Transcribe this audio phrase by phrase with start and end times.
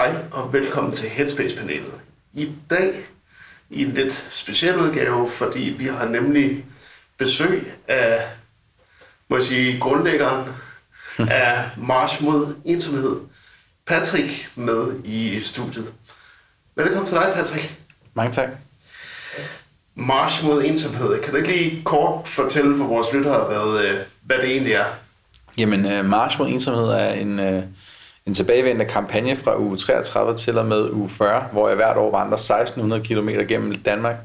[0.00, 1.92] Hej og velkommen til Headspace-panelet.
[2.34, 2.94] I dag
[3.70, 6.64] i en lidt speciel udgave, fordi vi har nemlig
[7.18, 8.26] besøg af,
[9.28, 10.48] må jeg sige, grundlæggeren
[11.30, 13.16] af March mod ensomhed,
[13.86, 15.92] Patrick, med i studiet.
[16.76, 17.74] Velkommen til dig, Patrick.
[18.14, 18.48] Mange tak.
[19.94, 21.22] March mod ensomhed.
[21.22, 24.84] Kan du ikke lige kort fortælle for vores lyttere, hvad, øh, hvad det egentlig er?
[25.58, 27.62] Jamen, uh, March mod ensomhed er en, uh,
[28.26, 32.10] en tilbagevendende kampagne fra uge 33 til og med uge 40, hvor jeg hvert år
[32.10, 34.16] vandrer 1600 km gennem Danmark,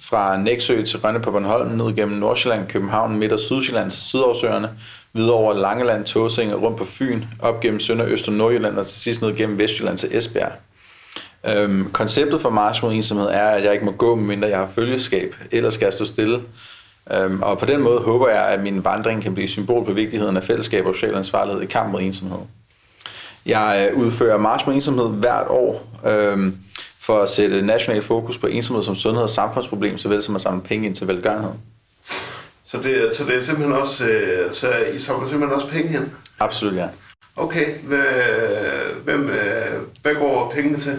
[0.00, 4.70] fra Næksø til Rønne på Bornholm, ned gennem Nordsjælland, København, Midt- og Sydsjælland til Sydårsøerne,
[5.12, 8.96] videre over Langeland, Tåsinge, rundt på Fyn, op gennem Sønder, Øst og Nordjylland og til
[8.96, 10.52] sidst ned gennem Vestjylland til Esbjerg.
[11.48, 14.70] Øhm, konceptet for March mod ensomhed er, at jeg ikke må gå, medmindre jeg har
[14.74, 16.40] følgeskab, ellers skal jeg stå stille.
[17.12, 20.36] Øhm, og på den måde håber jeg, at min vandring kan blive symbol på vigtigheden
[20.36, 22.38] af fællesskab og social ansvarlighed i kamp mod ensomhed.
[23.46, 26.58] Jeg øh, udfører March mod ensomhed hvert år øhm,
[27.00, 30.62] for at sætte national fokus på ensomhed som sundhed og samfundsproblem, såvel som at samle
[30.62, 31.52] penge ind til velgørenhed.
[32.64, 36.08] Så det, så det er simpelthen også, øh, så I samler simpelthen også penge ind?
[36.38, 36.86] Absolut, ja.
[37.36, 38.04] Okay, hvad,
[39.04, 40.98] hvem, øh, hvad går pengene til?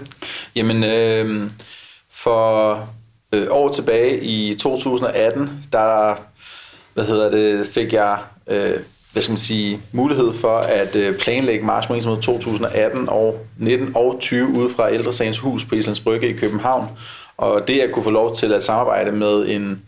[0.55, 1.51] Jamen, øh,
[2.11, 2.73] for
[3.33, 6.15] øh, år tilbage i 2018, der
[6.93, 8.79] hvad hedder det, fik jeg øh,
[9.15, 14.17] hvad skal man sige, mulighed for at øh, planlægge March mod 2018 og 19 og
[14.19, 16.87] 20 ud fra Ældresagens Hus på Islands Brygge i København.
[17.37, 19.81] Og det at kunne få lov til at samarbejde med en,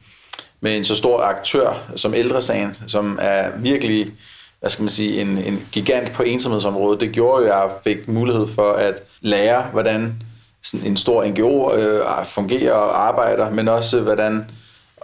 [0.61, 4.11] med en så stor aktør som Ældresagen, som er virkelig
[4.59, 8.07] hvad skal man sige, en, en gigant på ensomhedsområdet, det gjorde jo, at jeg fik
[8.07, 10.23] mulighed for at lære, hvordan
[10.63, 14.45] sådan en stor NGO øh, fungerer og arbejder, men også hvordan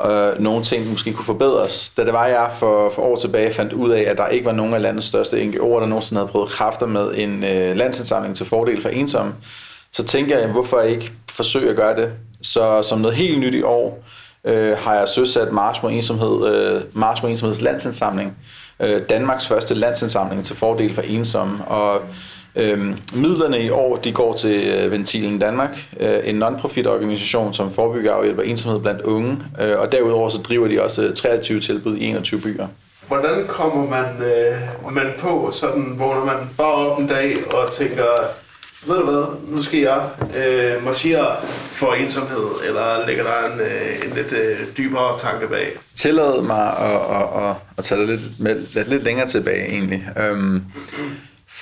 [0.05, 1.93] øh, nogle ting måske kunne forbedres.
[1.97, 4.51] Da det var, jeg for, for år tilbage fandt ud af, at der ikke var
[4.51, 8.45] nogen af landets største NGO'er, der nogensinde havde prøvet kræfter med en øh, landsindsamling til
[8.45, 9.33] fordel for ensomme,
[9.91, 12.11] så tænker jeg, hvorfor ikke forsøge at gøre det?
[12.41, 14.03] Så som noget helt nyt i år,
[14.45, 18.37] øh, har jeg søsat March mod ensomhed, øh, March mod ensomheds landsindsamling,
[18.79, 21.65] øh, Danmarks første landsindsamling til fordel for ensomme.
[21.65, 22.01] Og
[22.55, 22.79] øh,
[23.13, 28.11] midlerne i år de går til øh, Ventilen Danmark, øh, en non-profit organisation, som forebygger
[28.11, 29.37] og hjælper ensomhed blandt unge.
[29.61, 32.67] Øh, og derudover så driver de også 23 tilbud i 21 byer.
[33.07, 38.03] Hvordan kommer man, øh, man på, sådan vågner man bare op en dag og tænker,
[38.87, 41.35] ved du hvad, nu skal jeg øh, marchere
[41.71, 45.77] for ensomhed, eller ligger der en, øh, en lidt øh, dybere tanke bag?
[45.95, 50.03] Tillad mig at, at, at, at tage det lidt, med, lidt, lidt længere tilbage egentlig.
[50.17, 50.63] Øhm,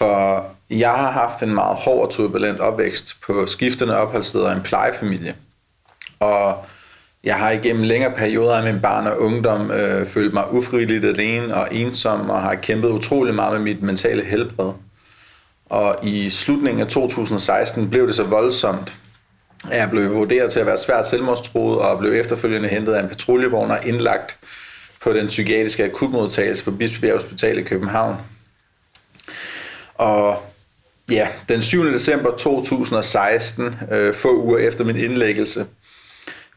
[0.02, 4.62] for jeg har haft en meget hård og turbulent opvækst på skiftende opholdssteder og en
[4.62, 5.36] plejefamilie.
[6.20, 6.66] Og
[7.24, 11.56] jeg har igennem længere perioder af min barn og ungdom øh, følt mig ufrivilligt alene
[11.56, 14.72] og ensom, og har kæmpet utrolig meget med mit mentale helbred.
[15.66, 18.98] Og i slutningen af 2016 blev det så voldsomt,
[19.72, 23.10] at jeg blev vurderet til at være svært selvmordstroet og blev efterfølgende hentet af en
[23.10, 24.38] patruljevogn og indlagt
[25.04, 28.16] på den psykiatriske akutmodtagelse på Bispebjerg Hospital i København.
[29.96, 30.44] Og
[31.12, 31.86] ja, den 7.
[31.86, 35.66] december 2016, øh, få uger efter min indlæggelse,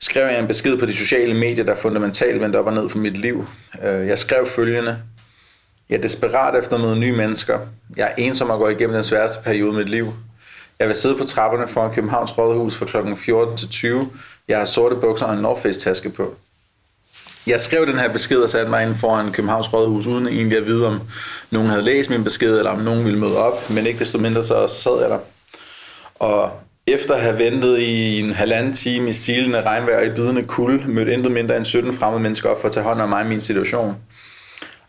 [0.01, 2.99] skrev jeg en besked på de sociale medier, der fundamentalt vendte op og ned på
[2.99, 3.47] mit liv.
[3.85, 4.99] Øh, jeg skrev følgende.
[5.89, 7.59] Jeg er desperat efter nogle nye mennesker.
[7.97, 10.15] Jeg er ensom og går igennem den sværeste periode i mit liv.
[10.79, 13.15] Jeg vil sidde på trapperne foran Københavns Rådhus fra kl.
[13.17, 14.11] 14 til 20.
[14.49, 16.35] Jeg har sorte bukser og en North Face taske på.
[17.47, 20.67] Jeg skrev den her besked og satte mig ind foran Københavns Rådhus, uden egentlig at
[20.67, 21.01] vide, om
[21.51, 24.45] nogen havde læst min besked, eller om nogen ville møde op, men ikke desto mindre
[24.45, 25.19] så, så sad jeg der.
[26.15, 26.51] Og
[26.87, 30.83] efter at have ventet i en halvanden time i silende regnvejr og i bidende kul,
[30.87, 33.29] mødte intet mindre end 17 fremmede mennesker op for at tage hånd om mig i
[33.29, 33.97] min situation.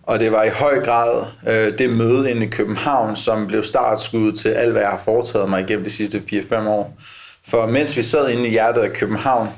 [0.04, 4.40] Og det var i høj grad øh, det møde inde i København, som blev startskuddet
[4.40, 6.98] til alt, hvad jeg har foretaget mig igennem de sidste 4-5 år.
[7.48, 9.50] For mens vi sad inde i hjertet af København,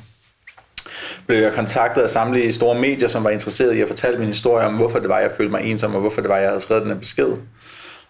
[1.27, 4.65] blev jeg kontaktet af samtlige store medier, som var interesseret i at fortælle min historie
[4.65, 6.83] om, hvorfor det var, jeg følte mig ensom, og hvorfor det var, jeg havde skrevet
[6.83, 7.31] den her besked.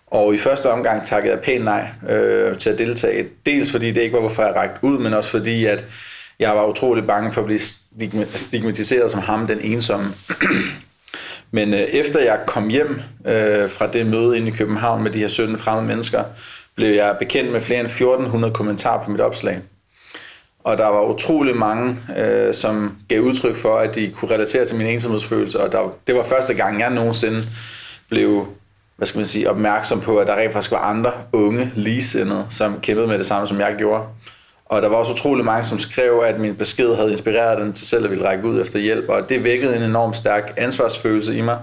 [0.07, 3.27] Og i første omgang takkede jeg pænt nej øh, til at deltage.
[3.45, 5.85] Dels fordi det ikke var, hvorfor jeg rækte ud, men også fordi, at
[6.39, 7.59] jeg var utrolig bange for at blive
[8.35, 10.07] stigmatiseret som ham, den ensomme.
[11.51, 15.19] Men øh, efter jeg kom hjem øh, fra det møde inde i København med de
[15.19, 16.23] her 17 fremmede mennesker,
[16.75, 19.61] blev jeg bekendt med flere end 1400 kommentarer på mit opslag.
[20.67, 24.75] Og der var utrolig mange, øh, som gav udtryk for, at de kunne relatere til
[24.75, 27.41] min ensomhedsfølelse, og der, det var første gang, jeg nogensinde
[28.09, 28.47] blev
[28.95, 32.79] hvad skal man sige, opmærksom på, at der rent faktisk var andre unge ligesindede, som
[32.81, 34.03] kæmpede med det samme, som jeg gjorde.
[34.65, 37.87] Og der var også utrolig mange, som skrev, at min besked havde inspireret dem til
[37.87, 41.41] selv at ville række ud efter hjælp, og det vækkede en enorm stærk ansvarsfølelse i
[41.41, 41.59] mig.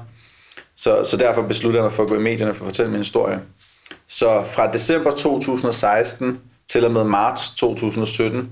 [0.76, 3.00] Så, så derfor besluttede jeg mig for at gå i medierne for at fortælle min
[3.00, 3.40] historie.
[4.08, 8.50] Så fra december 2016 til og med marts 2017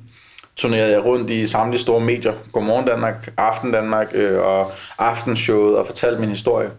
[0.57, 5.87] turnerede jeg rundt i samtlige store medier, Godmorgen Danmark, Aften Danmark øh, og Aftenshowet og
[5.87, 6.71] fortalte min historie.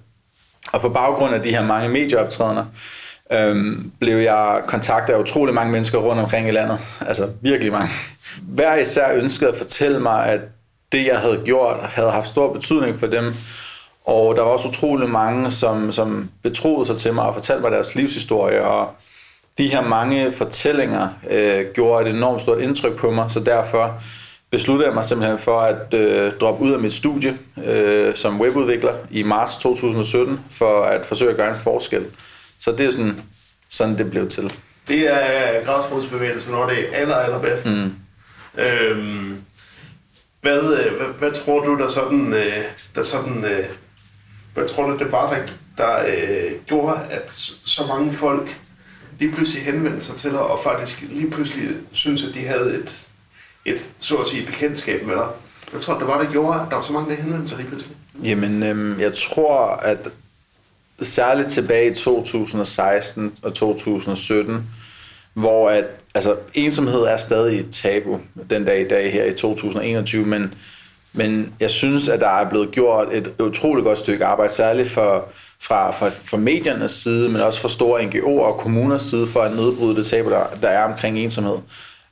[0.71, 2.65] Og på baggrund af de her mange medieoptrædener,
[3.31, 6.79] øhm, blev jeg kontaktet af utrolig mange mennesker rundt omkring i landet.
[7.01, 7.89] Altså virkelig mange.
[8.41, 10.39] Hver især ønskede at fortælle mig, at
[10.91, 13.33] det, jeg havde gjort, havde haft stor betydning for dem.
[14.05, 17.71] Og der var også utrolig mange, som, som betroede sig til mig og fortalte mig
[17.71, 18.63] deres livshistorie.
[18.63, 18.89] Og
[19.57, 24.01] de her mange fortællinger øh, gjorde et enormt stort indtryk på mig, så derfor
[24.51, 28.93] besluttede jeg mig simpelthen for at øh, droppe ud af mit studie øh, som webudvikler
[29.11, 32.05] i marts 2017, for at forsøge at gøre en forskel.
[32.59, 33.21] Så det er sådan,
[33.69, 34.53] sådan det blev til.
[34.87, 37.65] Det er græsrodsbevægelsen, når det er aller, allerbedst.
[37.65, 37.93] Mm.
[38.61, 39.37] Øhm,
[40.41, 42.63] hvad, øh, hvad, hvad, tror du, der sådan, øh,
[42.95, 43.65] der sådan øh,
[44.53, 45.39] hvad tror du, det var, der,
[45.77, 47.31] der øh, gjorde, at
[47.65, 48.57] så mange folk
[49.19, 53.05] lige pludselig henvendte sig til dig, og faktisk lige pludselig synes, at de havde et,
[53.65, 55.27] et så at sige, bekendtskab med dig?
[55.73, 57.67] Jeg tror, det var, det, gjorde, at der var så mange, der henvendte sig lige
[57.67, 57.97] pludselig.
[58.23, 60.07] Jamen, øhm, jeg tror, at
[61.01, 64.67] særligt tilbage i 2016 og 2017,
[65.33, 68.19] hvor at, altså, ensomhed er stadig et tabu
[68.49, 70.53] den dag i dag her i 2021, men,
[71.13, 75.27] men jeg synes, at der er blevet gjort et utroligt godt stykke arbejde, særligt for,
[75.63, 79.55] fra, fra, fra mediernes side, men også fra store NGO'er og kommuners side, for at
[79.55, 81.57] nedbryde det tabu, der, der er omkring ensomhed.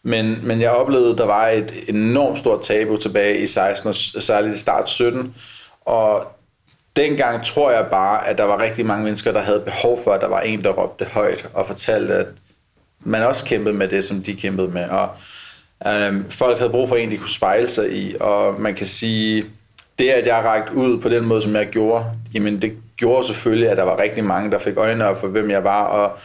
[0.03, 3.95] Men, men jeg oplevede, at der var et enormt stort tabu tilbage i 16 og
[3.95, 5.35] særligt i start 17,
[5.85, 6.27] og
[6.95, 10.21] dengang tror jeg bare, at der var rigtig mange mennesker, der havde behov for, at
[10.21, 12.27] der var en, der råbte højt og fortalte, at
[12.99, 14.85] man også kæmpede med det, som de kæmpede med.
[14.85, 15.09] Og
[15.87, 18.15] øhm, folk havde brug for en, de kunne spejle sig i.
[18.19, 19.45] Og man kan sige,
[19.99, 23.69] det at jeg rakte ud på den måde, som jeg gjorde, jamen det gjorde selvfølgelig,
[23.69, 25.83] at der var rigtig mange, der fik øjnene op for, hvem jeg var.
[25.83, 26.17] Og,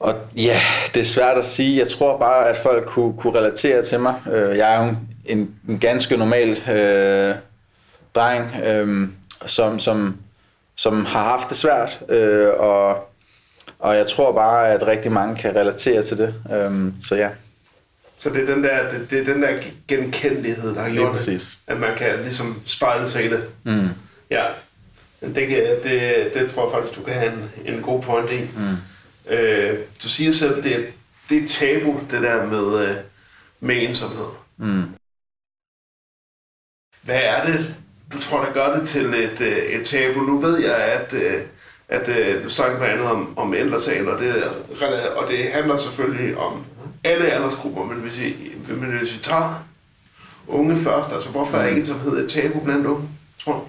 [0.00, 0.60] og ja,
[0.94, 1.78] det er svært at sige.
[1.78, 4.14] Jeg tror bare, at folk kunne, kunne relatere til mig.
[4.32, 4.94] Øh, jeg er jo
[5.26, 7.34] en, en ganske normal øh,
[8.14, 8.56] dreng.
[8.64, 9.08] Øh,
[9.46, 10.16] som, som,
[10.76, 13.10] som har haft det svært, øh, og,
[13.78, 16.34] og jeg tror bare, at rigtig mange kan relatere til det.
[16.52, 17.28] Øh, så ja.
[18.18, 19.48] Så det er den der, det, det er den der
[19.88, 23.44] genkendelighed, der har gjort det, at man kan ligesom spejle sig i det.
[23.64, 23.88] Mm.
[24.30, 24.42] Ja,
[25.20, 25.34] det,
[25.84, 28.40] det, det tror jeg faktisk, du kan have en, en god point i.
[28.56, 28.76] Mm.
[29.32, 30.92] Øh, du siger selv, det,
[31.28, 32.96] det er tabu, det der med, øh,
[33.60, 34.26] med ensomhed.
[34.56, 34.84] Mm.
[37.02, 37.74] Hvad er det,
[38.12, 40.20] du tror, der gør det til et, øh, et tabu.
[40.20, 41.42] Nu ved jeg, at, øh,
[41.88, 44.44] at, at du snakker blandt andet om, om ældresagen, og det,
[45.16, 46.64] og det handler selvfølgelig om
[47.04, 49.64] alle aldersgrupper, men hvis, I, men hvis vi tager
[50.46, 51.76] unge først, altså hvorfor er mm.
[51.76, 53.60] ensomhed et tabu blandt unge, tror du?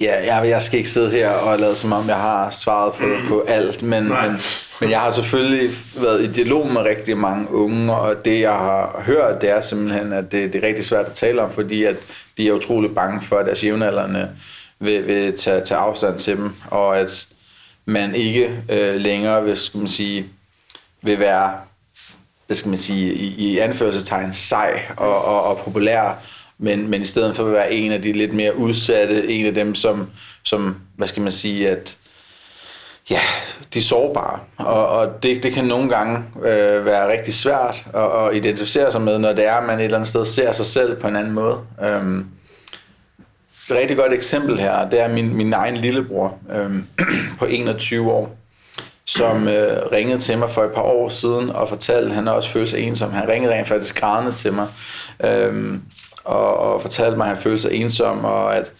[0.00, 3.06] Ja, jeg, jeg skal ikke sidde her og lade som om, jeg har svaret på,
[3.06, 3.28] mm.
[3.28, 4.38] på alt, men, men,
[4.80, 9.02] men jeg har selvfølgelig været i dialog med rigtig mange unge, og det jeg har
[9.06, 11.96] hørt, det er simpelthen, at det, det er rigtig svært at tale om, fordi at
[12.36, 14.30] de er utrolig bange for, at deres jævnaldrende
[14.78, 17.26] vil, vil tage, tage afstand til dem, og at
[17.84, 20.26] man ikke øh, længere vil, skal man sige,
[21.02, 21.52] vil være
[22.46, 26.22] hvad skal man sige, i, i anførselstegn sej og, og, og populær,
[26.58, 29.54] men, men i stedet for at være en af de lidt mere udsatte, en af
[29.54, 30.10] dem, som,
[30.44, 31.96] som hvad skal man sige, at
[33.10, 33.20] ja,
[33.74, 38.26] de er sårbare, og, og det, det kan nogle gange øh, være rigtig svært at,
[38.26, 40.66] at identificere sig med, når det er, at man et eller andet sted ser sig
[40.66, 41.58] selv på en anden måde.
[41.82, 42.26] Øhm,
[43.70, 46.86] et rigtig godt eksempel her, det er min, min egen lillebror øhm,
[47.38, 48.36] på 21 år,
[49.06, 52.50] som øh, ringede til mig for et par år siden og fortalte, at han også
[52.50, 53.12] følte sig ensom.
[53.12, 54.66] Han ringede rent faktisk grædende til mig
[55.24, 55.82] øhm,
[56.24, 58.72] og, og fortalte mig, at han følte sig ensom, og at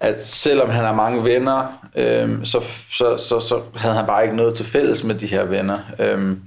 [0.00, 2.60] at selvom han har mange venner, øhm, så,
[2.90, 5.78] så, så, så havde han bare ikke noget til fælles med de her venner.
[5.98, 6.42] Øhm,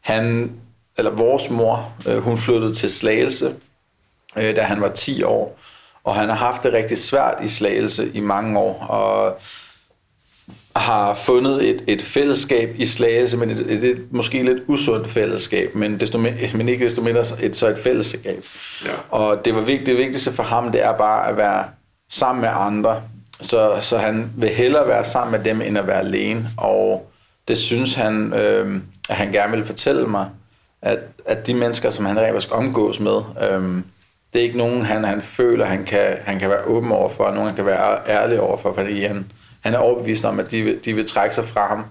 [0.00, 0.52] han,
[0.98, 3.54] eller vores mor, øh, hun flyttede til Slagelse,
[4.36, 5.58] øh, da han var 10 år,
[6.04, 9.38] og han har haft det rigtig svært i Slagelse i mange år, og
[10.76, 15.74] har fundet et, et fællesskab i Slagelse, men et, et, et måske lidt usundt fællesskab,
[15.74, 16.18] men, desto,
[16.54, 18.44] men ikke desto mindre et, så et fællesskab.
[18.84, 18.90] Ja.
[19.10, 21.64] Og det var vigtigt, det vigtigste for ham, det er bare at være
[22.10, 23.02] sammen med andre.
[23.40, 26.50] Så, så han vil hellere være sammen med dem, end at være alene.
[26.56, 27.10] Og
[27.48, 30.26] det synes han, øh, at han gerne vil fortælle mig,
[30.82, 33.82] at, at de mennesker, som han rent skal omgås med, øh,
[34.32, 37.24] det er ikke nogen, han, han føler, han kan, han kan være åben over for,
[37.24, 39.26] og nogen, han kan være ærlig over for, fordi han,
[39.60, 41.84] han er overbevist om, at de vil, de vil trække sig fra ham,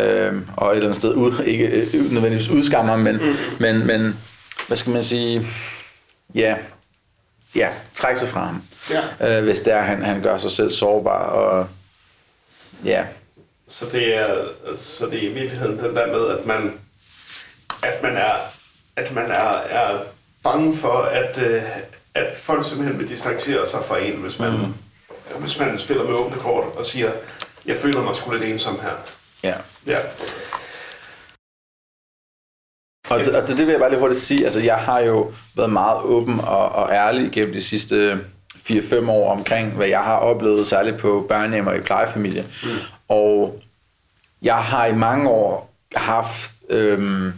[0.00, 3.36] øh, og et eller andet sted ud, ikke øh, nødvendigvis udskamme ham, men, mm.
[3.58, 4.20] men, men
[4.66, 5.46] hvad skal man sige,
[6.34, 6.56] ja,
[7.54, 8.62] ja, trække sig fra ham.
[8.90, 9.38] Ja.
[9.38, 11.24] Øh, hvis det er, han, han gør sig selv sårbar.
[11.24, 11.68] Og,
[12.84, 13.04] ja.
[13.68, 14.44] Så det er,
[14.76, 16.72] så det er i virkeligheden den der med, at man
[17.84, 18.34] at man er,
[18.96, 19.98] at man er, er
[20.42, 21.62] bange for, at, øh,
[22.14, 24.74] at folk simpelthen vil distancere sig fra en, hvis man, mm.
[25.38, 27.12] Hvis man spiller med åbne kort og siger,
[27.66, 28.90] jeg føler mig sgu lidt ensom her.
[29.42, 29.54] Ja.
[29.86, 29.98] Ja.
[33.10, 35.32] Og til, og til det vil jeg bare lige hurtigt sige, altså jeg har jo
[35.56, 38.20] været meget åben og, og ærlig gennem de sidste
[38.70, 42.46] 4-5 år omkring, hvad jeg har oplevet, særligt på børnehjem og i plejefamilie.
[42.62, 42.70] Mm.
[43.08, 43.60] Og
[44.42, 47.32] jeg har i mange år haft øhm,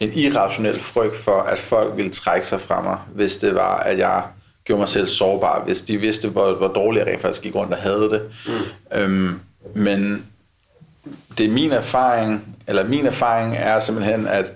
[0.00, 3.98] en irrationel frygt for, at folk ville trække sig fra mig, hvis det var, at
[3.98, 4.22] jeg
[4.64, 7.72] gjorde mig selv sårbar, hvis de vidste, hvor, hvor dårligt jeg rent faktisk gik rundt
[7.72, 8.22] og havde det.
[8.46, 8.98] Mm.
[8.98, 9.40] Øhm,
[9.74, 10.26] men
[11.38, 14.52] det er min erfaring, eller min erfaring er simpelthen, at,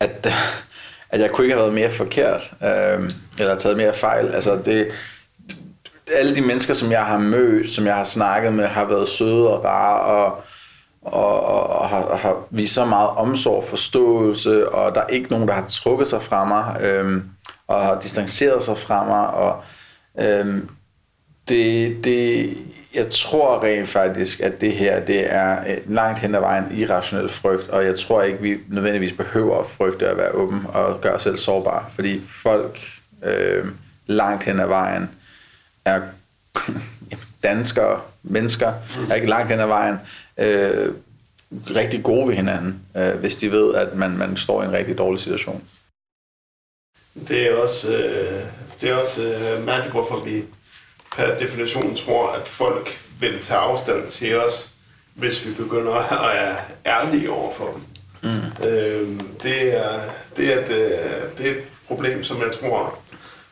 [0.00, 0.28] at,
[1.10, 4.34] at jeg kunne ikke have været mere forkert, øhm, eller taget mere fejl.
[4.34, 4.88] Altså det,
[6.14, 9.50] alle de mennesker, som jeg har mødt, som jeg har snakket med, har været søde
[9.50, 10.42] og rare, og,
[11.02, 15.30] og, og, og har, har vist så meget omsorg og forståelse, og der er ikke
[15.30, 17.22] nogen, der har trukket sig fra mig, øhm,
[17.68, 19.62] og har distanceret sig fra mig, og
[20.18, 20.68] øhm,
[21.48, 22.56] det, det,
[22.94, 27.28] jeg tror rent faktisk, at det her det er øh, langt hen ad vejen irrationel
[27.28, 31.14] frygt, og jeg tror ikke, vi nødvendigvis behøver at frygte at være åben og gøre
[31.14, 32.80] os selv sårbare, fordi folk
[33.22, 33.64] øh,
[34.06, 35.10] langt hen ad vejen
[35.84, 36.00] er
[37.42, 38.72] danskere, mennesker,
[39.10, 39.96] er ikke langt hen ad vejen
[40.38, 40.92] øh,
[41.52, 44.98] rigtig gode ved hinanden, øh, hvis de ved, at man, man står i en rigtig
[44.98, 45.62] dårlig situation.
[47.28, 48.40] Det er også, øh,
[48.80, 50.44] det er også øh, mærkeligt, hvorfor vi
[51.16, 54.70] per definition tror, at folk vil tage afstand til os,
[55.14, 56.56] hvis vi begynder at være
[56.86, 57.82] ærlige over for dem.
[58.30, 58.66] Mm.
[58.66, 60.00] Øh, det, er,
[60.36, 62.98] det, er et, øh, det er et problem, som jeg tror,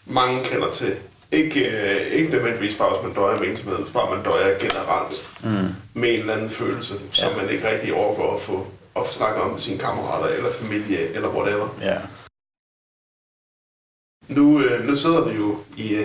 [0.07, 0.95] mange kender til.
[1.33, 5.75] Ikke, øh, ikke nødvendigvis bare, hvis man døjer med ensomhed, bare man døjer generelt mm.
[5.95, 7.23] med en eller anden følelse, ja.
[7.23, 8.67] som man ikke rigtig overgår at få,
[8.97, 11.69] at få snakke om med sine kammerater, eller familie, eller whatever.
[11.83, 11.97] Ja.
[14.29, 15.99] Nu, øh, nu sidder vi jo i,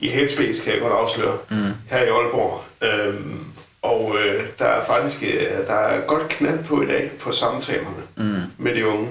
[0.00, 1.72] i Headspace, kan jeg godt afsløre, mm.
[1.90, 2.64] her i Aalborg.
[2.82, 3.44] Øhm,
[3.82, 8.02] og øh, der er faktisk øh, der er godt knald på i dag på samtalerne
[8.16, 8.40] mm.
[8.58, 9.08] med de unge.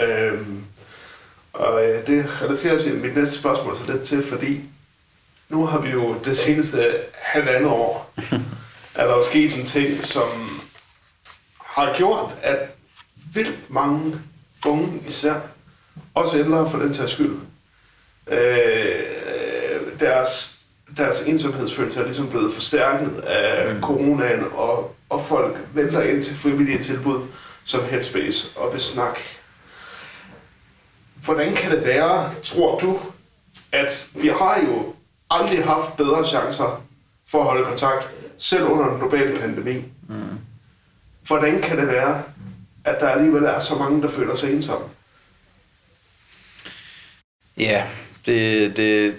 [0.00, 0.64] Øhm,
[1.52, 4.60] og øh, det relaterer sig mit næste spørgsmål så lidt til, fordi
[5.48, 8.12] nu har vi jo det seneste halvandet år,
[8.94, 10.60] er der jo sket en ting, som
[11.60, 12.58] har gjort, at
[13.34, 14.20] vildt mange
[14.66, 15.34] unge især,
[16.14, 17.36] også ældre for den sags skyld,
[18.26, 20.56] øh, deres,
[20.96, 23.80] deres ensomhedsfølelse er ligesom blevet forstærket af mm.
[23.80, 27.20] coronaen, og, og folk venter ind til frivillige tilbud
[27.64, 29.20] som Headspace og snakke.
[31.24, 33.00] Hvordan kan det være, tror du,
[33.72, 34.94] at vi har jo
[35.30, 36.84] aldrig haft bedre chancer
[37.28, 39.84] for at holde kontakt, selv under en global pandemi.
[40.08, 40.38] Mm.
[41.26, 42.22] Hvordan kan det være,
[42.84, 44.86] at der alligevel er så mange, der føler sig ensomme?
[47.56, 47.86] Ja,
[48.26, 49.14] det, det,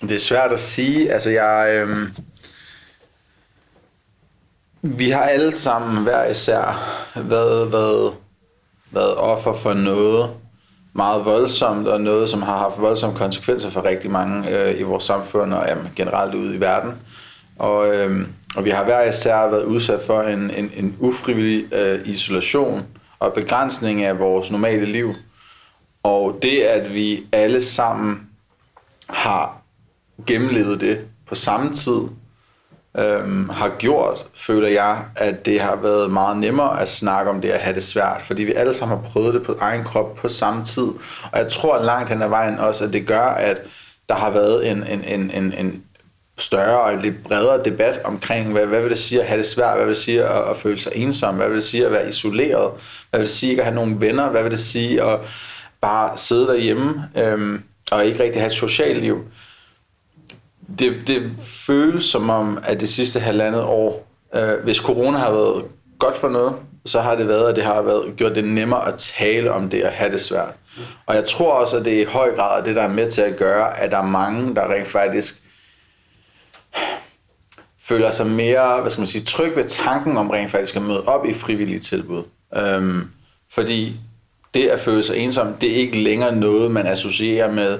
[0.00, 1.12] det er svært at sige.
[1.12, 1.68] Altså, jeg...
[1.74, 2.08] Øh,
[4.86, 6.78] vi har alle sammen hver især
[7.16, 8.12] været, været,
[8.90, 10.30] været offer for noget,
[10.92, 15.04] meget voldsomt, og noget, som har haft voldsomme konsekvenser for rigtig mange øh, i vores
[15.04, 16.92] samfund, og jamen, generelt ude i verden.
[17.58, 18.26] Og, øh,
[18.56, 22.86] og vi har hver især været udsat for en, en, en ufrivillig øh, isolation
[23.18, 25.14] og begrænsning af vores normale liv.
[26.04, 28.28] Og det, at vi alle sammen
[29.08, 29.62] har
[30.26, 32.00] gennemlevet det på samme tid,
[32.98, 37.48] øhm, har gjort, føler jeg, at det har været meget nemmere at snakke om det
[37.48, 40.28] at have det svært, fordi vi alle sammen har prøvet det på egen krop på
[40.28, 40.86] samme tid.
[41.32, 43.58] Og jeg tror langt hen ad vejen også, at det gør, at
[44.08, 45.84] der har været en, en, en, en, en
[46.38, 49.76] større og lidt bredere debat omkring, hvad, hvad vil det sige at have det svært,
[49.76, 52.08] hvad vil det sige at, at føle sig ensom, hvad vil det sige at være
[52.08, 52.70] isoleret,
[53.10, 55.20] hvad vil det sige at have nogen venner, hvad vil det sige at
[55.84, 59.24] bare sidde derhjemme øhm, og ikke rigtig have et socialt liv
[60.78, 61.32] det, det
[61.66, 65.64] føles som om, at det sidste halvandet år, øh, hvis corona har været
[65.98, 66.54] godt for noget,
[66.86, 69.84] så har det været, at det har været, gjort det nemmere at tale om det
[69.84, 70.54] og have det svært.
[71.06, 73.20] Og jeg tror også, at det er i høj grad det, der er med til
[73.20, 75.34] at gøre, at der er mange, der rent faktisk
[77.78, 81.04] føler sig mere, hvad skal man sige, tryg ved tanken om rent faktisk at møde
[81.04, 82.22] op i frivillige tilbud.
[82.56, 83.10] Øhm,
[83.50, 83.96] fordi
[84.54, 87.78] det at føle sig ensom, det er ikke længere noget, man associerer med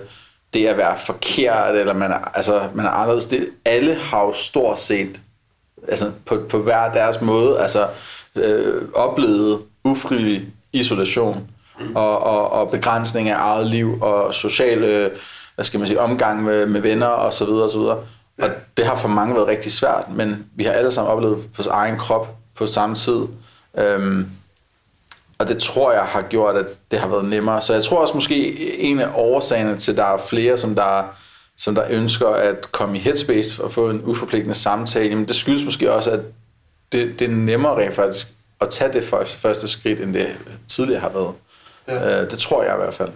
[0.55, 3.27] det at være forkert, eller man er, altså, man er anderledes.
[3.27, 5.21] Det, alle har jo stort set,
[5.89, 7.87] altså på, på hver deres måde, altså
[8.37, 11.49] øh, oplevet ufrivillig isolation
[11.95, 15.11] og, og, og begrænsning af eget liv og sociale
[15.55, 17.99] hvad skal man sige, omgang med, med venner og så videre og så videre.
[18.43, 21.63] Og det har for mange været rigtig svært, men vi har alle sammen oplevet på
[21.71, 23.21] egen krop på samme tid.
[23.79, 24.27] Øhm,
[25.45, 27.63] og det tror jeg har gjort, at det har været nemmere.
[27.63, 31.17] Så jeg tror også måske en af årsagerne til, at der er flere, som der,
[31.59, 35.65] som der ønsker at komme i Headspace og få en uforpligtende samtale, jamen det skyldes
[35.65, 36.21] måske også, at
[36.93, 38.27] det, det er nemmere rent faktisk
[38.61, 40.37] at tage det første, første skridt, end det
[40.69, 41.33] tidligere har været.
[41.89, 42.23] Ja.
[42.23, 43.11] Øh, det tror jeg i hvert fald.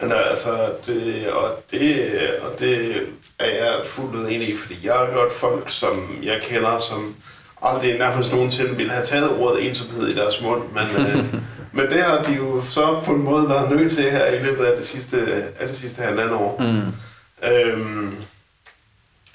[0.00, 2.96] Men altså, det, og, det, og det
[3.38, 7.16] er jeg fuldt enig i, fordi jeg har hørt folk, som jeg kender, som
[7.66, 11.34] aldrig nærmest nogensinde ville have taget ordet ensomhed i deres mund, men, øh,
[11.76, 14.64] men det har de jo så på en måde været nødt til her i løbet
[14.64, 15.18] af det sidste,
[15.58, 16.62] af det sidste halvandet år.
[16.62, 16.92] Mm.
[17.48, 18.14] Øhm,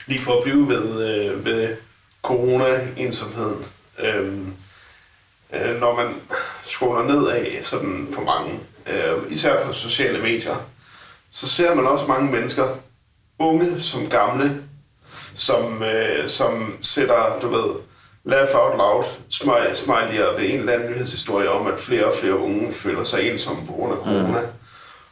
[0.06, 1.76] lige for at blive ved, øh, ved
[2.22, 3.66] corona-ensomheden.
[4.00, 4.54] Øhm,
[5.54, 6.16] øh, når man
[6.64, 10.56] scroller ned af sådan på mange, øh, især på sociale medier,
[11.32, 12.68] så ser man også mange mennesker,
[13.40, 14.64] unge som gamle,
[15.34, 17.76] som, øh, som sætter, du ved,
[18.24, 22.38] laugh out loud, smile, smiley'er ved en eller anden nyhedshistorie om, at flere og flere
[22.38, 24.40] unge føler sig ensomme på grund af corona.
[24.40, 24.48] Mm.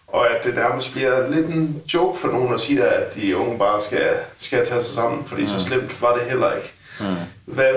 [0.07, 3.59] Og at det nærmest bliver lidt en joke for nogen at sige, at de unge
[3.59, 5.47] bare skal, skal tage sig sammen, fordi mm.
[5.47, 6.71] så slemt var det heller ikke.
[6.99, 7.05] Mm.
[7.45, 7.73] Hvad,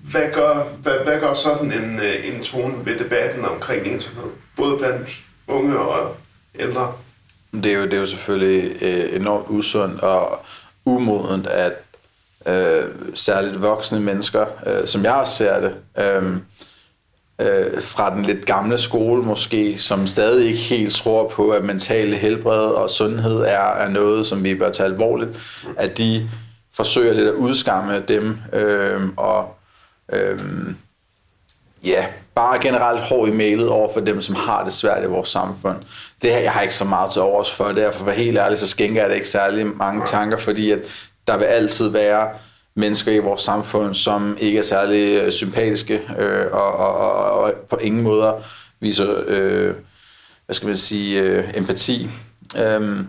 [0.00, 4.30] hvad, gør, hvad, hvad gør sådan en, øh, en tone ved debatten omkring ensomhed?
[4.56, 5.08] Både blandt
[5.48, 6.16] unge og
[6.58, 6.92] ældre?
[7.52, 10.40] Det er jo, det er jo selvfølgelig øh, enormt usundt og
[10.84, 11.72] umodent, at
[12.46, 16.32] øh, særligt voksne mennesker, øh, som jeg også ser det, øh,
[17.40, 22.16] øh, fra den lidt gamle skole måske, som stadig ikke helt tror på, at mentale
[22.16, 25.30] helbred og sundhed er, er noget, som vi bør tage alvorligt,
[25.76, 26.30] at de
[26.72, 29.54] forsøger lidt at udskamme dem, øh, og
[30.12, 30.40] øh,
[31.84, 35.28] ja, bare generelt hård i mailet over for dem, som har det svært i vores
[35.28, 35.76] samfund.
[36.22, 38.68] Det her, jeg har ikke så meget til overs for, derfor for helt ærligt, så
[38.68, 40.78] skænker jeg det ikke særlig mange tanker, fordi at
[41.28, 42.30] der vil altid være
[42.74, 47.52] mennesker i vores samfund, som ikke er særlig øh, sympatiske øh, og, og, og, og
[47.70, 48.32] på ingen måder
[48.80, 49.74] viser, øh,
[50.46, 52.08] hvad skal man sige, øh, empati.
[52.58, 53.06] Øhm,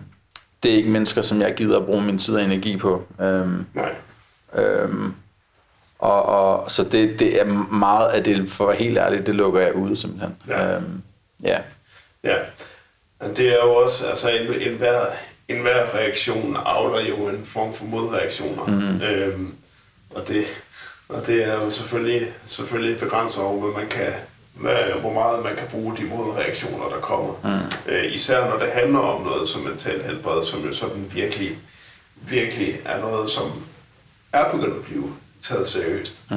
[0.62, 3.06] det er ikke mennesker, som jeg gider at bruge min tid og energi på.
[3.20, 3.94] Øhm, Nej.
[4.54, 5.14] Øhm,
[5.98, 9.34] og, og, så det, det er meget af det, for at være helt ærlig, det
[9.34, 10.36] lukker jeg ud simpelthen.
[10.48, 10.76] Ja.
[10.76, 11.02] Øhm,
[11.42, 11.58] ja.
[12.24, 12.36] Ja.
[13.36, 15.00] Det er jo også, altså en, en, hver,
[15.50, 18.66] en hver reaktion avler jo en form for modreaktioner.
[18.66, 19.02] Mm.
[19.02, 19.54] Øhm,
[20.10, 20.46] og, det,
[21.08, 24.12] og det er jo selvfølgelig, selvfølgelig begrænset over, hvad man kan,
[24.54, 27.34] hvad, hvor meget man kan bruge de modreaktioner, der kommer.
[27.44, 27.92] Mm.
[27.92, 31.58] Øh, især når det handler om noget som mental helbred, som jo sådan virkelig,
[32.14, 33.52] virkelig er noget, som
[34.32, 36.22] er begyndt at blive taget seriøst.
[36.30, 36.36] Mm.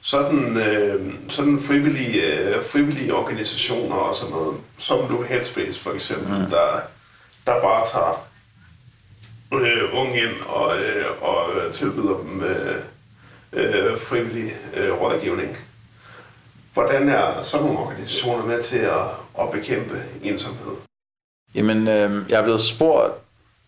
[0.00, 6.38] Sådan, øh, sådan frivillige, øh, frivillige organisationer og sådan noget, som nu Headspace for eksempel,
[6.38, 6.50] mm.
[6.50, 6.80] der,
[7.46, 8.26] der bare tager
[9.52, 12.76] øh, unge ind og, øh, og tilbyder dem øh,
[13.52, 15.56] øh, frivillig øh, rådgivning.
[16.74, 19.06] Hvordan er sådan nogle organisationer med til at,
[19.40, 20.72] at bekæmpe ensomhed?
[21.54, 23.12] Jamen, øh, jeg er blevet spurgt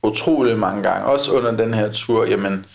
[0.02, 2.66] utrolig mange gange, også under den her tur, jamen,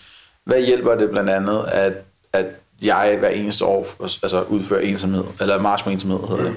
[0.44, 1.92] hvad hjælper det blandt andet, at,
[2.32, 2.46] at
[2.82, 6.44] jeg hver eneste år altså udfører ensomhed, eller march med ensomhed hedder mm.
[6.48, 6.56] det.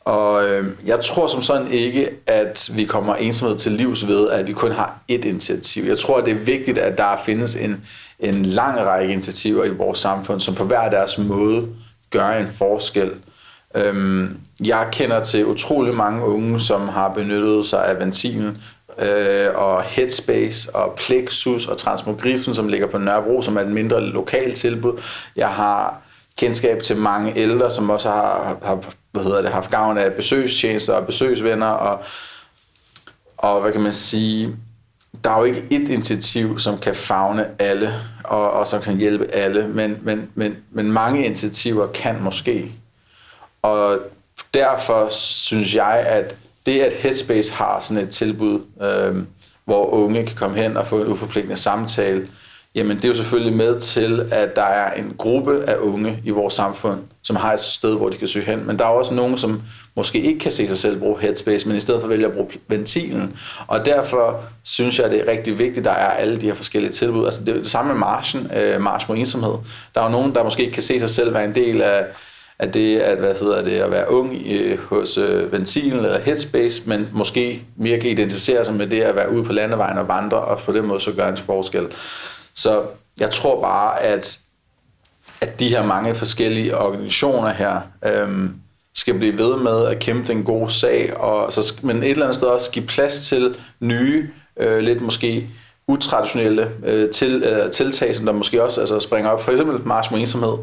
[0.00, 4.46] Og øh, jeg tror som sådan ikke, at vi kommer ensomhed til livs ved, at
[4.46, 5.84] vi kun har ét initiativ.
[5.84, 7.84] Jeg tror, at det er vigtigt, at der findes en,
[8.18, 11.68] en lang række initiativer i vores samfund, som på hver deres måde
[12.10, 13.10] gør en forskel.
[13.74, 18.62] Øhm, jeg kender til utrolig mange unge, som har benyttet sig af ventilen
[18.98, 24.00] øh, og Headspace og Plexus og Transmogrifen, som ligger på Nørrebro, som er et mindre
[24.00, 25.00] lokalt tilbud.
[25.36, 26.00] Jeg har
[26.40, 30.94] kendskab til mange ældre, som også har, har hvad hedder det, haft gavn af besøgstjenester
[30.94, 32.04] og besøgsvenner og,
[33.38, 34.56] og hvad kan man sige,
[35.24, 39.26] der er jo ikke et initiativ, som kan fagne alle, og, og som kan hjælpe
[39.32, 42.72] alle, men, men, men, men mange initiativer kan måske.
[43.62, 43.98] Og
[44.54, 46.34] derfor synes jeg, at
[46.66, 49.22] det, at Headspace har sådan et tilbud, øh,
[49.64, 52.28] hvor unge kan komme hen og få en uforpligtende samtale,
[52.74, 56.30] jamen det er jo selvfølgelig med til, at der er en gruppe af unge i
[56.30, 58.66] vores samfund, som har et sted, hvor de kan søge hen.
[58.66, 59.62] Men der er også nogen, som
[59.96, 62.48] måske ikke kan se sig selv bruge headspace, men i stedet for vælger at bruge
[62.68, 63.36] ventilen.
[63.66, 66.92] Og derfor synes jeg, det er rigtig vigtigt, at der er alle de her forskellige
[66.92, 67.24] tilbud.
[67.24, 69.54] Altså det er det samme med marchen, øh, march mod ensomhed.
[69.94, 72.04] Der er jo nogen, der måske ikke kan se sig selv være en del af,
[72.58, 76.82] af det at, hvad hedder det, at være ung øh, hos øh, ventilen eller headspace,
[76.86, 80.38] men måske mere kan identificere sig med det at være ude på landevejen og vandre,
[80.38, 81.86] og på den måde så gøre en forskel.
[82.54, 82.82] Så
[83.18, 84.38] jeg tror bare, at,
[85.40, 88.54] at de her mange forskellige organisationer her øhm,
[88.94, 92.36] skal blive ved med at kæmpe den gode sag, og så, men et eller andet
[92.36, 95.50] sted også give plads til nye, øh, lidt måske
[95.86, 99.42] utraditionelle øh, til, øh, tiltag, som der måske også altså, springer op.
[99.42, 100.58] For eksempel Mars mod ensomhed.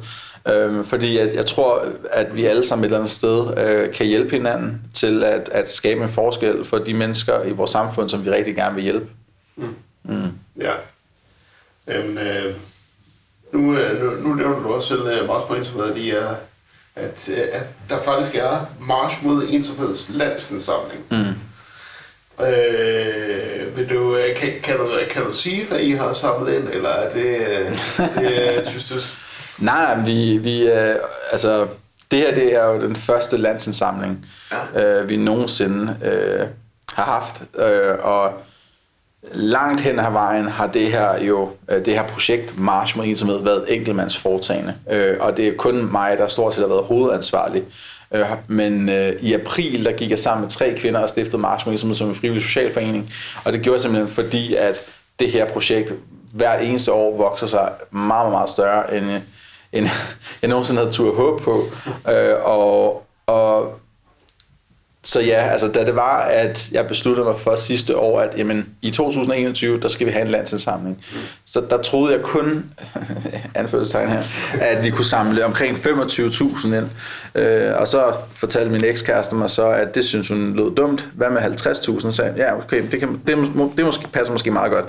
[0.47, 4.05] Øhm, fordi jeg, jeg tror, at vi alle sammen et eller andet sted øh, kan
[4.05, 8.25] hjælpe hinanden til at, at skabe en forskel for de mennesker i vores samfund, som
[8.25, 9.07] vi rigtig gerne vil hjælpe.
[9.55, 9.75] Mm.
[10.03, 10.31] Mm.
[10.61, 10.71] Ja.
[11.87, 12.55] Øhm, øh,
[13.53, 16.23] nu, øh, nu, nu nævner du også selv øh, meget på internettet, i, at,
[16.95, 21.01] at, øh, at der faktisk er march mod ensomheds landsindsamling.
[21.11, 21.33] Mm.
[22.45, 26.69] Øh, vil du, øh, kan, kan, du, kan du sige, hvad I har samlet ind,
[26.69, 27.79] eller er det, øh,
[28.15, 29.13] det er tystes?
[29.59, 30.95] Nej, nej, vi, vi øh,
[31.31, 31.67] altså,
[32.11, 34.25] det her det er jo den første landsindsamling,
[34.75, 35.01] Ja.
[35.01, 36.47] øh, vi nogensinde øh,
[36.93, 37.35] har haft.
[37.59, 38.33] Øh, og
[39.31, 43.45] langt hen ad vejen har det her jo, øh, det her projekt March Marine som
[43.45, 44.73] været enkeltmands foretagende.
[44.91, 47.63] Øh, og det er kun mig, der stort set har været hovedansvarlig.
[48.11, 51.95] Øh, men i april, der gik jeg sammen med tre kvinder og stiftede March Marine
[51.95, 53.13] som en frivillig socialforening.
[53.45, 54.79] Og det gjorde jeg simpelthen fordi, at
[55.19, 55.93] det her projekt
[56.33, 59.05] hvert eneste år vokser sig meget, meget, meget større, end,
[59.73, 59.87] end
[60.41, 61.63] jeg nogensinde havde tur håb på.
[62.43, 63.79] Og, og
[65.07, 68.65] så ja, altså da det var, at jeg besluttede mig for sidste år, at jamen,
[68.81, 71.05] i 2021, der skal vi have en landsindsamling.
[71.45, 72.65] Så der troede jeg kun,
[73.55, 74.21] anførselstegn her,
[74.61, 76.85] at vi kunne samle omkring 25.000 ind.
[77.35, 81.05] Øh, og så fortalte min ekskæreste mig så, at det synes hun lød dumt.
[81.13, 81.75] Hvad med 50.000?
[81.99, 84.85] Så sagde jeg, ja, okay, det, kan, det, mås- det måske, passer måske meget godt.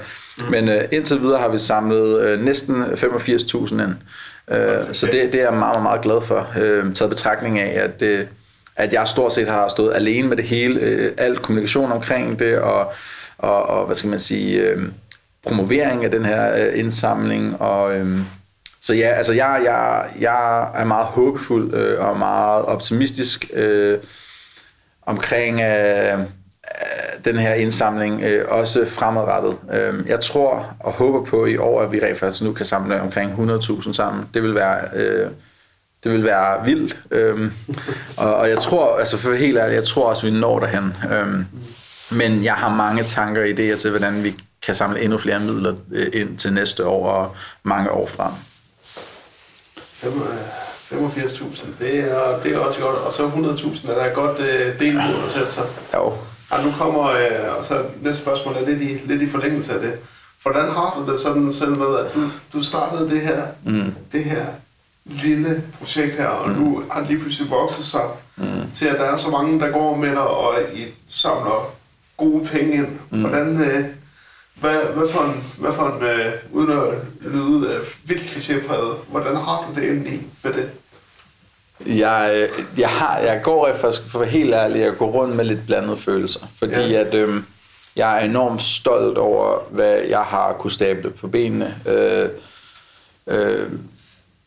[0.51, 3.83] Men øh, indtil videre har vi samlet øh, næsten 85.000 ind.
[3.83, 3.95] Øh,
[4.51, 4.93] Okay.
[4.93, 6.51] Så det, det er jeg meget, meget, meget glad for.
[6.59, 8.29] Øh, taget betragtning af, at det,
[8.79, 12.59] at jeg stort set har stået alene med det hele, øh, alt kommunikation omkring det,
[12.59, 12.93] og,
[13.39, 14.83] og, og hvad skal man sige, øh,
[15.47, 18.19] promovering af den her øh, indsamling, og øh,
[18.81, 23.99] så ja, altså jeg, jeg, jeg er meget håbefuld øh, og meget optimistisk øh,
[25.03, 26.19] omkring øh, øh
[27.25, 29.57] den her indsamling, øh, også fremadrettet.
[29.73, 33.01] Øh, jeg tror og håber på i år, at vi rent faktisk nu kan samle
[33.01, 34.29] omkring 100.000 sammen.
[34.35, 34.81] Det vil være...
[34.95, 35.31] Øh,
[36.05, 36.99] det vil være vildt.
[37.11, 37.53] Øhm,
[38.17, 40.95] og, og jeg tror, altså for helt ærlig, jeg tror også, vi når derhen.
[41.13, 41.45] Øhm,
[42.11, 45.75] men jeg har mange tanker og idéer til, hvordan vi kan samle endnu flere midler
[45.93, 48.33] øh, ind til næste år og mange år frem.
[49.93, 50.39] Fem- øh,
[50.91, 52.97] 85.000, det er, det er også godt.
[52.97, 55.65] Og så 100.000 er der et godt øh, delmål at sætte sig.
[55.95, 56.13] Jo.
[56.51, 59.81] Og nu kommer, øh, og så næste spørgsmål er lidt i, lidt i forlængelse af
[59.81, 59.93] det.
[60.43, 62.21] Hvordan har du det sådan selv med, at du,
[62.53, 63.95] du startede det her, Mm.
[64.13, 64.47] det her
[65.09, 68.03] lille projekt her, og nu har det lige pludselig vokset sig
[68.41, 68.71] Mm.
[68.75, 71.73] til, at der er så mange, der går med dig, og I samler
[72.17, 72.87] gode penge ind.
[73.11, 73.21] Mm.
[73.21, 73.85] Hvordan, øh,
[74.55, 79.37] hvad, hvad for en, hvad for en øh, uden at lyde øh, vildt klichépræget, hvordan
[79.37, 80.71] har du det egentlig med det?
[81.99, 85.37] Jeg, øh, jeg, har, jeg går for, for at være helt ærlig, jeg går rundt
[85.37, 86.41] med lidt blandede følelser.
[86.59, 87.01] Fordi Ja.
[87.01, 87.45] at, øhm,
[87.97, 91.75] jeg er enormt stolt over, hvad jeg har kunne stable på benene.
[91.87, 92.29] Øh,
[93.27, 93.69] øh,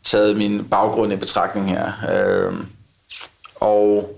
[0.04, 1.92] taget min baggrund i betragtning her.
[2.12, 2.54] Øh,
[3.56, 4.18] og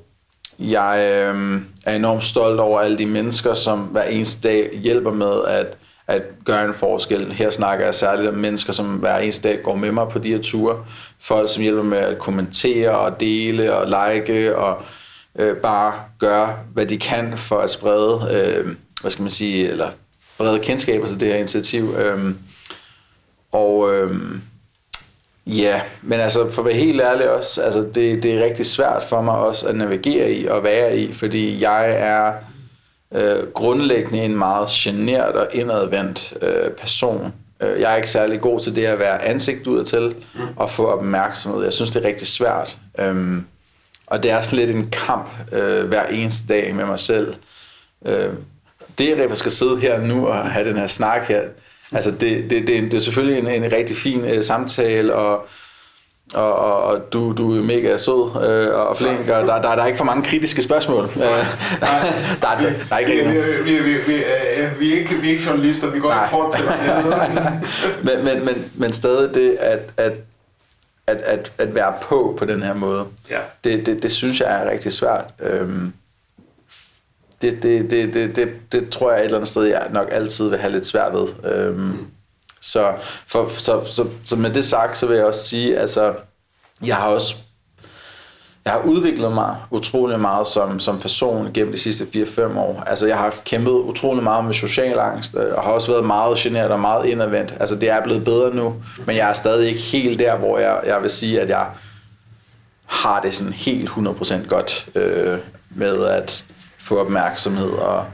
[0.59, 5.45] jeg øh, er enormt stolt over alle de mennesker, som hver eneste dag hjælper med
[5.47, 5.67] at,
[6.07, 7.31] at gøre en forskel.
[7.31, 10.29] Her snakker jeg særligt om mennesker, som hver eneste dag går med mig på de
[10.29, 10.85] her ture.
[11.19, 14.81] Folk, som hjælper med at kommentere og dele og like og
[15.35, 19.89] øh, bare gøre, hvad de kan for at sprede, øh, hvad skal man sige, eller
[20.37, 21.95] brede kendskaber til det her initiativ.
[21.97, 22.35] Øh,
[23.51, 24.19] og øh,
[25.47, 29.03] Ja, men altså for at være helt ærlig også, altså det, det er rigtig svært
[29.03, 32.33] for mig også at navigere i og være i, fordi jeg er
[33.11, 37.33] øh, grundlæggende en meget genert og indadvendt øh, person.
[37.61, 40.15] Øh, Jeg er ikke særlig god til det at være ansigt udadtil
[40.55, 41.63] og få opmærksomhed.
[41.63, 42.77] Jeg synes, det er rigtig svært.
[42.99, 43.45] Øhm,
[44.07, 47.35] og det er sådan lidt en kamp øh, hver eneste dag med mig selv.
[48.05, 48.29] Øh,
[48.97, 51.41] det, at jeg skal sidde her nu og have den her snak her,
[51.95, 55.45] altså det, det, det, det er selvfølgelig en, en rigtig fin øh, samtale, og,
[56.33, 59.81] og, og, og du, du er mega sød øh, og flink, og der, der, der
[59.81, 61.03] er ikke for mange kritiske spørgsmål.
[61.03, 61.45] Øh, der,
[62.41, 65.15] der, der, der er ikke vi, rigtig vi, vi, vi, vi, øh, vi, er ikke,
[65.15, 66.23] vi er ikke journalister, vi går Nej.
[66.23, 66.63] ikke kort til
[68.15, 70.13] men, men, men, men stadig det at, at,
[71.07, 73.37] at, at, at være på på den her måde, Ja.
[73.63, 75.25] det, det, det synes jeg er rigtig svært.
[75.39, 75.93] Øhm,
[77.43, 80.49] det, det, det, det, det, det tror jeg et eller andet sted, jeg nok altid
[80.49, 81.27] vil have lidt svært ved.
[81.53, 81.97] Øhm,
[82.61, 82.93] så,
[83.27, 86.13] for, så, så, så med det sagt, så vil jeg også sige, altså,
[86.85, 87.35] jeg har også
[88.65, 92.83] jeg har udviklet mig utrolig meget som, som person gennem de sidste 4-5 år.
[92.87, 96.37] Altså, jeg har kæmpet utrolig meget med social angst, øh, og har også været meget
[96.37, 97.53] generet og meget indadvendt.
[97.59, 98.75] Altså, det er blevet bedre nu,
[99.05, 101.67] men jeg er stadig ikke helt der, hvor jeg, jeg vil sige, at jeg
[102.85, 105.37] har det sådan helt 100% godt øh,
[105.69, 106.45] med at
[106.85, 108.05] få opmærksomhed og,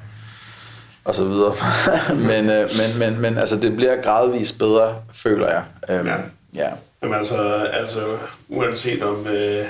[1.06, 1.56] og så videre.
[2.30, 5.64] men, øh, men, men, men altså, det bliver gradvist bedre, føler jeg.
[5.90, 6.16] Øhm, Ja.
[6.54, 6.70] ja.
[7.02, 7.38] Jamen altså,
[7.74, 8.18] altså
[8.50, 9.66] uanset om, øh,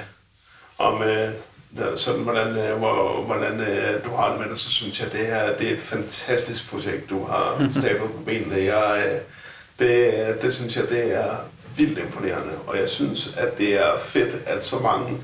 [0.78, 1.30] om øh,
[1.96, 5.26] sådan, hvordan, øh, hvor, hvordan øh, du har det med det, så synes jeg, det
[5.28, 8.56] her det er et fantastisk projekt, du har stablet på benene.
[8.76, 9.20] Jeg, øh,
[9.80, 11.30] det, det synes jeg, det er
[11.78, 15.18] vildt imponerende, og jeg synes, at det er fedt, at så mange,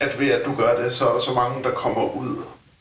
[0.00, 2.36] at ved at du gør det, så er der så mange, der kommer ud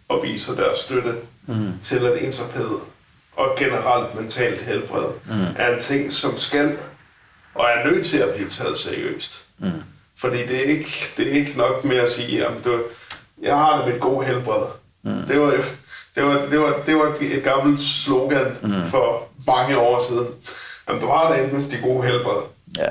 [0.10, 1.16] og viser deres støtte
[1.48, 1.74] mm.
[1.82, 2.70] til, at ensomhed
[3.36, 5.46] og generelt mentalt helbred mm.
[5.58, 6.78] er en ting, som skal
[7.56, 9.46] og er nødt til at blive taget seriøst.
[9.58, 9.72] Mm.
[10.18, 12.80] Fordi det er, ikke, det er ikke nok med at sige, at du,
[13.42, 14.66] jeg har det med et godt helbred.
[15.04, 15.22] Mm.
[15.28, 15.52] Det, var,
[16.16, 18.84] det, var, det, var, det var et gammelt slogan mm.
[18.90, 20.28] for mange år siden.
[20.88, 22.42] Jamen, du har det med de gode helbred.
[22.78, 22.90] Ja.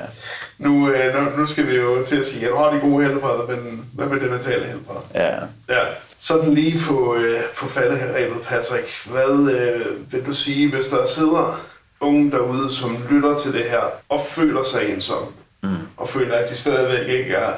[0.58, 3.06] Nu, øh, nu, nu skal vi jo til at sige, at du har de gode
[3.06, 4.96] helbred, men hvad med det mentale helbred?
[5.14, 5.34] Ja.
[5.68, 5.80] ja.
[6.18, 9.06] Sådan lige på, øh, på falderæbet, Patrick.
[9.06, 11.60] Hvad øh, vil du sige, hvis der sidder
[12.00, 15.76] unge derude, som lytter til det her og føler sig ensom, mm.
[15.96, 17.52] og føler, at de stadigvæk ikke er,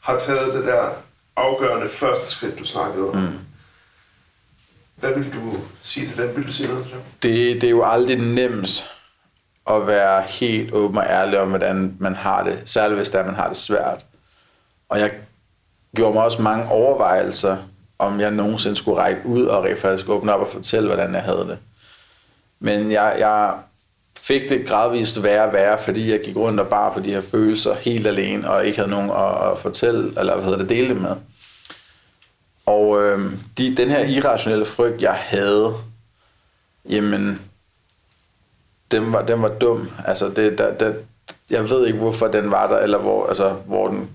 [0.00, 0.88] har taget det der
[1.36, 3.16] afgørende første skridt, du snakkede om.
[3.16, 3.38] Mm.
[4.96, 6.36] Hvad vil du sige til den?
[6.36, 6.86] Vil du sige noget
[7.22, 7.60] det?
[7.60, 8.90] Det er jo aldrig nemt
[9.70, 13.26] at være helt åben og ærlig om, hvordan man har det, særligt hvis det er,
[13.26, 14.04] man har det svært.
[14.88, 15.12] Og jeg
[15.96, 17.56] gjorde mig også mange overvejelser,
[17.98, 21.22] om jeg nogensinde skulle række ud og rent faktisk åbne op og fortælle, hvordan jeg
[21.22, 21.58] havde det.
[22.60, 23.54] Men jeg, jeg
[24.16, 27.20] fik det gradvist værre og værre, fordi jeg gik rundt og bare på de her
[27.20, 30.88] følelser helt alene, og ikke havde nogen at, at fortælle, eller hvad hedder det, dele
[30.88, 31.16] det med.
[32.66, 35.74] Og øh, de, den her irrationelle frygt, jeg havde,
[36.88, 37.40] jamen,
[38.90, 39.90] den var, den var dum.
[40.06, 40.94] Altså, det, der, der,
[41.50, 44.10] jeg ved ikke, hvorfor den var der, eller hvor, altså, hvor den,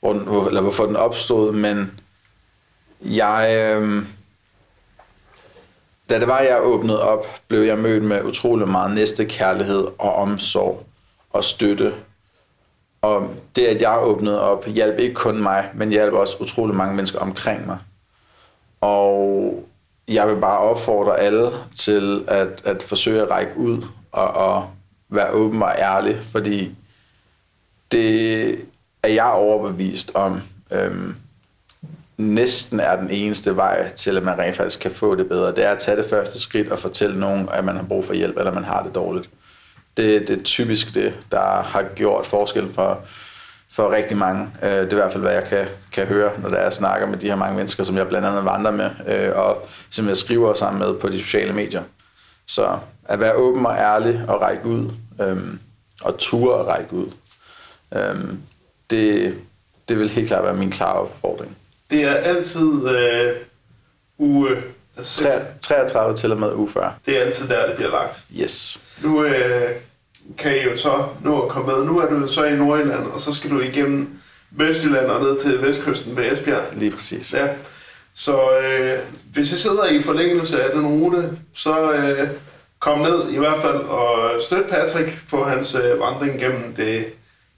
[0.00, 2.00] hvor den, hvor, eller hvorfor den opstod, men
[3.04, 4.06] jeg, øh,
[6.10, 10.86] da det var, jeg åbnede op, blev jeg mødt med utrolig meget næstekærlighed og omsorg
[11.30, 11.94] og støtte.
[13.02, 16.94] Og det, at jeg åbnede op, hjalp ikke kun mig, men hjalp også utrolig mange
[16.94, 17.78] mennesker omkring mig.
[18.80, 19.64] Og
[20.08, 24.70] jeg vil bare opfordre alle til at, at forsøge at række ud og, og
[25.08, 26.74] være åben og ærlig, fordi
[27.92, 28.50] det
[29.02, 30.40] er jeg overbevist om.
[30.70, 31.16] Øhm,
[32.16, 35.54] næsten er den eneste vej til, at man rent faktisk kan få det bedre.
[35.54, 38.14] Det er at tage det første skridt og fortælle nogen, at man har brug for
[38.14, 39.28] hjælp, eller man har det dårligt.
[39.96, 43.00] Det, det er typisk det, der har gjort forskellen for,
[43.70, 44.48] for rigtig mange.
[44.62, 47.18] Øh, det er i hvert fald, hvad jeg kan, kan høre, når der snakker med
[47.18, 50.54] de her mange mennesker, som jeg blandt andet vandrer med, øh, og som jeg skriver
[50.54, 51.82] sammen med på de sociale medier.
[52.46, 55.58] Så at være åben og ærlig og række ud, øhm,
[56.02, 57.06] og ture og række ud,
[57.94, 58.40] øhm,
[58.90, 59.36] det,
[59.88, 61.56] det vil helt klart være min klare opfordring.
[61.94, 63.36] Det er altid øh,
[64.18, 64.56] uge...
[65.60, 66.94] 33 til og med uge 40.
[67.06, 68.24] Det er altid der, det bliver lagt.
[68.40, 68.80] Yes.
[69.02, 69.70] Nu øh,
[70.38, 71.84] kan I jo så nå at komme med.
[71.84, 74.18] Nu er du så i Nordjylland, og så skal du igennem
[74.50, 76.62] Vestjylland og ned til vestkysten ved Esbjerg.
[76.72, 77.34] Lige præcis.
[77.34, 77.48] Ja.
[78.14, 78.94] Så øh,
[79.32, 82.28] hvis I sidder i forlængelse af den rute, så øh,
[82.78, 87.04] kom ned i hvert fald og støt Patrick på hans øh, vandring gennem det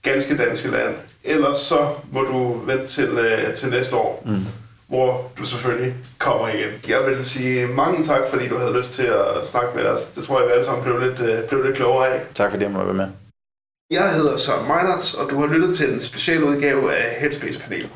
[0.02, 0.94] ganske danske land.
[1.24, 4.44] Ellers så må du vente til, øh, til næste år, mm.
[4.88, 6.70] hvor du selvfølgelig kommer igen.
[6.88, 10.08] Jeg vil sige mange tak, fordi du havde lyst til at snakke med os.
[10.08, 12.20] Det tror jeg, vi alle sammen blev lidt, øh, blev lidt klogere af.
[12.34, 13.08] Tak fordi jeg måtte være med.
[13.90, 17.90] Jeg hedder Søren Meinerts, og du har lyttet til en specialudgave af Headspace-panelet.